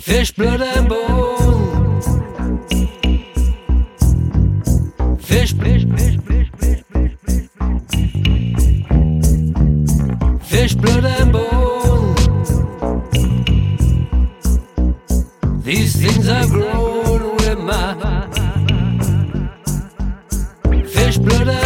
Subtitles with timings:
[0.00, 2.00] Fish, blood, and bone.
[5.18, 7.86] Fish, fish, fish, fish, fish, fish, fish, fish.
[10.42, 12.14] Fish, blood, and bone.
[15.62, 17.94] These things I've grown with my
[20.86, 21.65] fish, blood, and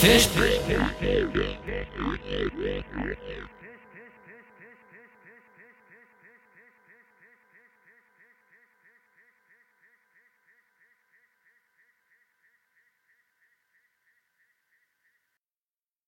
[0.00, 0.26] fez